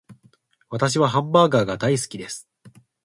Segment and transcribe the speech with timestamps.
[0.71, 2.49] 私はハンバーガーが大好きです